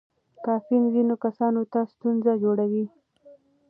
کافین 0.45 0.83
ځینو 0.93 1.15
کسانو 1.23 1.61
ته 1.71 1.79
ستونزه 1.91 2.31
جوړوي. 2.43 2.85